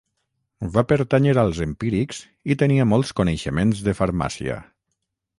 Va 0.75 0.83
pertànyer 0.91 1.33
als 1.41 1.59
empírics 1.65 2.21
i 2.53 2.57
tenia 2.61 2.87
molts 2.93 3.11
coneixements 3.19 3.83
de 3.89 3.95
farmàcia. 3.99 4.57